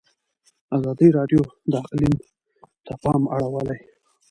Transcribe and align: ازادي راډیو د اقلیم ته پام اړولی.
ازادي 0.77 1.07
راډیو 1.17 1.41
د 1.71 1.73
اقلیم 1.81 2.13
ته 2.85 2.93
پام 3.03 3.21
اړولی. 3.35 3.77